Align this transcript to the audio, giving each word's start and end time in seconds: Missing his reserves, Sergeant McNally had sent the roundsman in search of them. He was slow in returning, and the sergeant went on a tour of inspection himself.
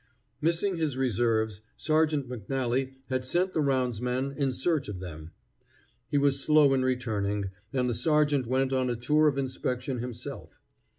Missing 0.41 0.77
his 0.77 0.97
reserves, 0.97 1.61
Sergeant 1.77 2.27
McNally 2.27 2.95
had 3.09 3.23
sent 3.23 3.53
the 3.53 3.59
roundsman 3.61 4.31
in 4.35 4.51
search 4.51 4.89
of 4.89 4.99
them. 4.99 5.29
He 6.09 6.17
was 6.17 6.43
slow 6.43 6.73
in 6.73 6.83
returning, 6.83 7.51
and 7.71 7.87
the 7.87 7.93
sergeant 7.93 8.47
went 8.47 8.73
on 8.73 8.89
a 8.89 8.95
tour 8.95 9.27
of 9.27 9.37
inspection 9.37 9.99
himself. 9.99 10.59